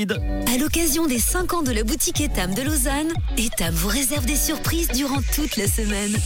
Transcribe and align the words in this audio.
Astrid. 0.00 0.20
À 0.46 0.58
l'occasion 0.58 1.06
des 1.06 1.18
5 1.18 1.54
ans 1.54 1.62
de 1.62 1.72
la 1.72 1.84
boutique 1.84 2.20
Etam 2.20 2.54
de 2.54 2.62
Lausanne, 2.62 3.08
Etam 3.36 3.74
vous 3.74 3.88
réserve 3.88 4.24
des 4.24 4.36
surprises 4.36 4.88
durant 4.88 5.20
toute 5.34 5.56
la 5.56 5.66
semaine. 5.66 6.16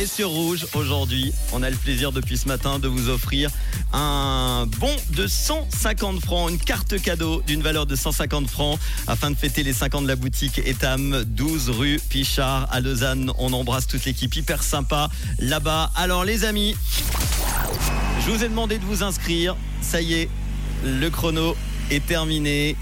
Et 0.00 0.06
sur 0.06 0.30
Rouge, 0.30 0.66
aujourd'hui, 0.74 1.32
on 1.52 1.62
a 1.62 1.70
le 1.70 1.76
plaisir 1.76 2.12
depuis 2.12 2.36
ce 2.36 2.48
matin 2.48 2.78
de 2.78 2.88
vous 2.88 3.08
offrir 3.08 3.50
un 3.92 4.66
bon 4.78 4.94
de 5.10 5.26
150 5.26 6.20
francs, 6.24 6.50
une 6.50 6.58
carte 6.58 7.00
cadeau 7.00 7.42
d'une 7.46 7.62
valeur 7.62 7.86
de 7.86 7.96
150 7.96 8.48
francs 8.48 8.78
afin 9.06 9.30
de 9.30 9.36
fêter 9.36 9.62
les 9.62 9.72
5 9.72 9.94
ans 9.96 10.02
de 10.02 10.08
la 10.08 10.16
boutique 10.16 10.58
Etam, 10.64 11.24
12 11.24 11.70
rue 11.70 12.00
Pichard 12.10 12.68
à 12.70 12.80
Lausanne. 12.80 13.32
On 13.38 13.52
embrasse 13.52 13.86
toute 13.86 14.04
l'équipe 14.04 14.34
hyper 14.34 14.62
sympa 14.62 15.08
là-bas. 15.38 15.90
Alors 15.96 16.24
les 16.24 16.44
amis, 16.44 16.76
je 18.24 18.30
vous 18.30 18.44
ai 18.44 18.48
demandé 18.48 18.78
de 18.78 18.84
vous 18.84 19.02
inscrire. 19.02 19.56
Ça 19.80 20.00
y 20.00 20.14
est, 20.14 20.28
le 20.84 21.08
chrono 21.08 21.56
est 21.90 22.04
terminé. 22.06 22.76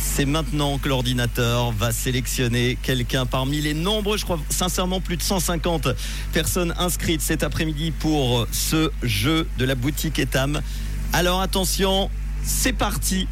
C'est 0.00 0.26
maintenant 0.26 0.78
que 0.78 0.88
l'ordinateur 0.88 1.72
va 1.72 1.92
sélectionner 1.92 2.78
quelqu'un 2.82 3.26
parmi 3.26 3.60
les 3.60 3.74
nombreux, 3.74 4.16
je 4.16 4.24
crois 4.24 4.38
sincèrement 4.48 5.00
plus 5.00 5.16
de 5.16 5.22
150 5.22 5.88
personnes 6.32 6.72
inscrites 6.78 7.20
cet 7.20 7.42
après-midi 7.42 7.90
pour 7.90 8.46
ce 8.52 8.90
jeu 9.02 9.48
de 9.58 9.64
la 9.64 9.74
boutique 9.74 10.18
Etam. 10.18 10.60
Alors 11.12 11.40
attention, 11.40 12.10
c'est 12.44 12.72
parti. 12.72 13.26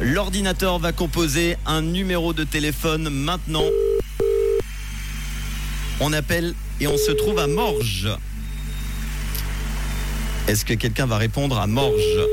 L'ordinateur 0.00 0.78
va 0.78 0.92
composer 0.92 1.56
un 1.66 1.82
numéro 1.82 2.32
de 2.32 2.44
téléphone 2.44 3.08
maintenant. 3.08 3.64
On 6.00 6.12
appelle 6.12 6.54
et 6.80 6.86
on 6.86 6.96
se 6.96 7.12
trouve 7.12 7.38
à 7.38 7.46
Morges. 7.46 8.08
Est-ce 10.48 10.64
que 10.64 10.74
quelqu'un 10.74 11.06
va 11.06 11.18
répondre 11.18 11.58
à 11.58 11.66
Morges? 11.66 12.26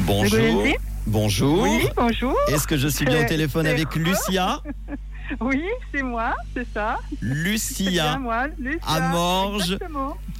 Bonjour. 0.00 0.64
Bonjour. 1.12 1.62
Oui, 1.62 1.88
bonjour. 1.96 2.36
Est-ce 2.48 2.66
que 2.66 2.76
je 2.76 2.86
suis 2.88 3.06
bien 3.06 3.24
au 3.24 3.26
téléphone 3.26 3.64
C'est- 3.64 3.72
avec 3.72 3.94
Lucia 3.94 4.60
Oui, 5.40 5.62
c'est 5.92 6.02
moi, 6.02 6.34
c'est 6.54 6.66
ça. 6.72 6.98
Bien 7.20 7.34
Lucia, 7.34 8.18
moi, 8.18 8.46
Lucia. 8.58 8.80
à 8.86 9.00
Morges. 9.10 9.78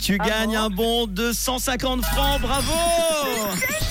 Tu 0.01 0.15
à 0.19 0.27
gagnes 0.27 0.57
un 0.57 0.71
bon 0.71 1.07
de 1.07 1.33
150 1.33 2.05
francs, 2.05 2.41
bravo 2.41 2.73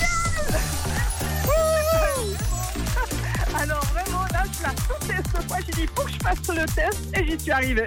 fasse 6.27 6.55
le 6.55 6.65
test 6.65 6.99
et 7.17 7.25
j'y 7.25 7.39
suis 7.39 7.51
arrivée. 7.51 7.85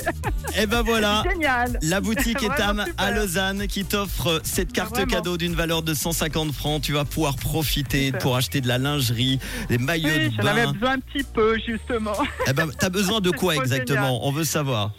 Et 0.58 0.66
ben 0.66 0.83
voilà, 0.83 1.22
Génial. 1.30 1.78
la 1.83 2.00
boutique 2.00 2.42
Etam 2.42 2.84
à 2.96 3.10
Lausanne 3.10 3.66
qui 3.66 3.84
t'offre 3.84 4.41
cette 4.44 4.72
carte 4.72 4.91
Vraiment. 4.91 5.12
cadeau 5.12 5.36
d'une 5.36 5.55
valeur 5.55 5.83
de 5.83 5.94
150 5.94 6.52
francs. 6.52 6.83
Tu 6.83 6.92
vas 6.92 7.05
pouvoir 7.05 7.36
profiter 7.36 8.06
Super. 8.06 8.20
pour 8.20 8.36
acheter 8.36 8.61
de 8.61 8.68
la 8.68 8.78
lingerie, 8.78 9.38
des 9.68 9.78
maillots 9.78 10.08
Oui, 10.08 10.28
de 10.30 10.34
j'en 10.42 10.46
avais 10.48 10.64
bain. 10.66 10.72
besoin 10.72 10.92
un 10.92 10.98
petit 11.00 11.24
peu, 11.24 11.58
justement. 11.58 12.12
Eh 12.46 12.52
ben, 12.52 12.68
t'as 12.78 12.88
besoin 12.88 13.20
de 13.20 13.30
quoi 13.30 13.55
exactement 13.56 14.27
On 14.27 14.33
veut 14.33 14.44
savoir. 14.44 14.92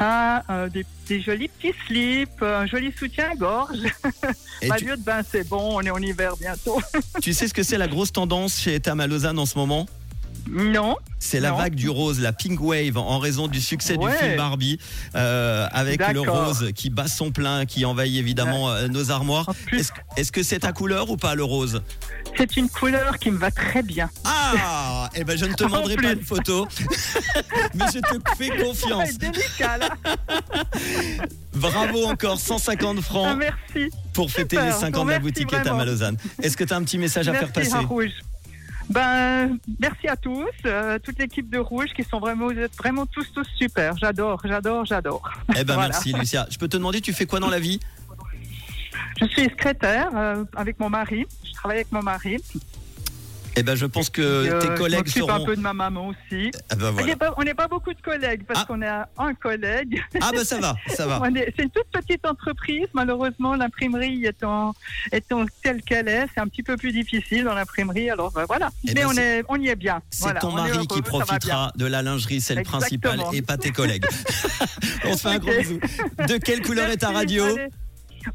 Ah, 0.00 0.42
euh, 0.50 0.68
des, 0.68 0.84
des 1.06 1.20
jolis 1.20 1.48
petits 1.48 1.74
slips, 1.86 2.42
un 2.42 2.66
joli 2.66 2.92
soutien-gorge. 2.98 3.78
Et 4.62 4.64
tu, 4.64 4.68
Maillot 4.68 4.96
de 4.96 5.02
bain, 5.02 5.20
c'est 5.30 5.46
bon, 5.48 5.76
on 5.76 5.80
est 5.82 5.90
en 5.90 5.98
hiver 5.98 6.32
bientôt. 6.40 6.80
tu 7.22 7.32
sais 7.32 7.46
ce 7.46 7.54
que 7.54 7.62
c'est 7.62 7.78
la 7.78 7.86
grosse 7.86 8.12
tendance 8.12 8.58
chez 8.58 8.74
Etam 8.76 8.98
à 8.98 9.06
Lausanne 9.06 9.38
en 9.38 9.46
ce 9.46 9.56
moment? 9.56 9.86
Non 10.48 10.96
C'est 11.18 11.40
la 11.40 11.50
Non. 11.50 11.56
vague 11.58 11.74
du 11.74 11.88
rose, 11.88 12.20
la 12.20 12.32
pink 12.32 12.60
wave, 12.60 12.96
en 12.96 13.18
raison 13.18 13.48
du 13.48 13.60
succès 13.60 13.96
du 13.96 14.08
film 14.08 14.36
Barbie, 14.36 14.78
euh, 15.14 15.66
avec 15.72 16.00
le 16.12 16.20
rose 16.20 16.70
qui 16.74 16.90
bat 16.90 17.08
son 17.08 17.30
plein, 17.32 17.66
qui 17.66 17.84
envahit 17.84 18.16
évidemment 18.18 18.70
euh, 18.70 18.88
nos 18.88 19.10
armoires. 19.10 19.52
Est-ce 20.16 20.30
que 20.32 20.42
c'est 20.42 20.60
ta 20.60 20.72
couleur 20.72 21.10
ou 21.10 21.16
pas 21.16 21.34
le 21.34 21.44
rose? 21.44 21.82
C'est 22.36 22.56
une 22.56 22.68
couleur 22.68 23.18
qui 23.18 23.30
me 23.30 23.38
va 23.38 23.50
très 23.50 23.82
bien. 23.82 24.10
Ah 24.24 25.08
Eh 25.14 25.24
ben 25.24 25.36
je 25.38 25.46
ne 25.46 25.54
te 25.54 25.64
demanderai 25.64 25.96
pas 25.96 26.12
une 26.12 26.22
photo, 26.22 26.68
mais 27.74 27.84
je 27.92 27.98
te 28.00 28.36
fais 28.36 28.50
confiance. 28.64 29.08
C'est 29.12 29.18
délicat, 29.18 29.78
là. 29.78 29.88
Bravo 31.54 32.04
encore, 32.06 32.38
150 32.38 32.96
Ah, 32.98 33.02
francs 33.02 33.38
merci. 33.38 33.90
pour 34.12 34.30
fêter 34.30 34.56
super. 34.56 34.66
les 34.66 34.72
5 34.72 34.96
ans 34.98 35.04
de 35.06 35.10
la 35.10 35.18
boutique 35.18 35.50
vraiment. 35.50 35.78
à 35.80 35.84
Lausanne. 35.84 36.16
Est-ce 36.42 36.56
que 36.56 36.64
tu 36.64 36.72
as 36.72 36.76
un 36.76 36.82
petit 36.84 36.98
message 36.98 37.28
à 37.28 37.32
faire 37.34 37.50
passer? 37.52 37.70
Ben, 38.88 39.58
merci 39.80 40.06
à 40.08 40.16
tous, 40.16 40.46
euh, 40.64 40.98
toute 41.00 41.18
l'équipe 41.18 41.50
de 41.50 41.58
Rouge 41.58 41.88
qui 41.94 42.04
sont 42.04 42.18
vraiment, 42.20 42.46
vous 42.46 42.58
êtes 42.58 42.76
vraiment 42.76 43.04
tous, 43.06 43.26
tous 43.32 43.46
super. 43.56 43.96
J'adore, 43.96 44.40
j'adore, 44.44 44.84
j'adore. 44.84 45.22
Eh 45.56 45.64
ben 45.64 45.74
Voilà. 45.74 45.88
merci 45.88 46.12
Lucia. 46.12 46.46
Je 46.50 46.56
peux 46.58 46.68
te 46.68 46.76
demander, 46.76 47.00
tu 47.00 47.12
fais 47.12 47.26
quoi 47.26 47.40
dans 47.40 47.50
la 47.50 47.58
vie? 47.58 47.80
Je 49.20 49.26
suis 49.26 49.42
secrétaire 49.44 50.10
euh, 50.14 50.44
avec 50.54 50.78
mon 50.78 50.88
mari. 50.90 51.26
Je 51.44 51.52
travaille 51.52 51.78
avec 51.78 51.90
mon 51.92 52.02
mari. 52.02 52.36
Eh 53.58 53.62
ben 53.62 53.74
je 53.74 53.86
pense 53.86 54.10
que 54.10 54.20
Euh, 54.22 54.60
tes 54.60 54.66
je 54.66 54.72
collègues 54.74 54.98
m'occupe 54.98 55.14
seront... 55.14 55.30
un 55.42 55.44
peu 55.44 55.56
de 55.56 55.60
ma 55.62 55.72
maman 55.72 56.08
aussi. 56.08 56.50
Ah 56.70 56.74
ben 56.76 56.88
On 56.88 56.92
voilà. 56.92 57.06
n'est 57.06 57.16
pas- 57.16 57.34
On 57.38 57.42
n'est 57.42 57.54
pas 57.54 57.68
beaucoup 57.68 57.92
de 57.94 58.00
collègues 58.02 58.44
parce 58.46 58.60
Ah. 58.60 58.64
qu'on 58.66 58.82
a 58.82 59.08
un 59.16 59.34
collègue. 59.34 60.02
Ah 60.20 60.30
ben 60.32 60.44
ça 60.44 60.58
va, 60.60 60.76
ça 60.88 61.06
va. 61.06 61.20
C'est 61.56 61.62
une 61.62 61.70
toute 61.70 61.86
petite 61.92 62.26
entreprise. 62.26 62.86
Malheureusement, 62.92 63.54
l'imprimerie 63.54 64.26
étant, 64.26 64.74
étant 65.12 65.44
telle 65.62 65.82
qu'elle 65.82 66.08
est, 66.08 66.26
c'est 66.34 66.40
un 66.40 66.48
petit 66.48 66.62
peu 66.62 66.76
plus 66.76 66.92
difficile 66.92 67.44
dans 67.44 67.54
l'imprimerie. 67.54 68.10
Alors 68.10 68.30
ben, 68.32 68.44
voilà. 68.46 68.68
Eh 68.84 68.88
Mais 68.88 69.02
ben, 69.02 69.06
on, 69.08 69.16
est, 69.16 69.42
on 69.48 69.56
y 69.56 69.68
est 69.68 69.76
bien. 69.76 70.02
C'est 70.10 70.24
Voilà, 70.24 70.40
ton 70.40 70.52
mari 70.52 70.70
heureux, 70.72 70.86
qui 70.86 71.00
profitera 71.02 71.72
de 71.76 71.86
la 71.86 72.02
lingerie, 72.02 72.40
c'est 72.40 72.54
le 72.54 72.62
principal, 72.62 73.20
et 73.32 73.40
pas 73.42 73.56
tes 73.56 73.70
collègues. 73.70 74.04
On 75.04 75.16
se 75.16 75.22
fait 75.22 75.28
un 75.28 75.38
gros 75.38 75.50
bisou. 75.58 75.78
De 76.28 76.36
quelle 76.38 76.60
couleur 76.62 76.90
est 76.90 76.96
ta 76.98 77.10
radio? 77.10 77.44
Allez. 77.44 77.68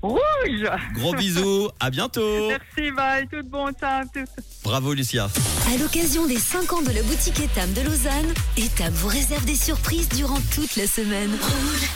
Rouge 0.02 0.70
Gros 0.94 1.14
bisous, 1.14 1.70
à 1.80 1.90
bientôt. 1.90 2.48
Merci, 2.48 2.92
bye, 2.92 3.28
tout 3.28 3.44
bon 3.44 3.74
temps. 3.74 4.04
Tout... 4.14 4.26
Bravo 4.64 4.94
Lucia. 4.94 5.30
À 5.74 5.78
l'occasion 5.78 6.28
des 6.28 6.38
5 6.38 6.74
ans 6.74 6.82
de 6.82 6.92
la 6.92 7.04
boutique 7.04 7.40
Etam 7.40 7.72
de 7.74 7.82
Lausanne, 7.82 8.34
Etam 8.58 8.94
vous 8.94 9.08
réserve 9.08 9.46
des 9.46 9.56
surprises 9.56 10.10
durant 10.10 10.40
toute 10.54 10.76
la 10.76 10.88
semaine. 10.88 11.30
Rouge. 11.30 11.90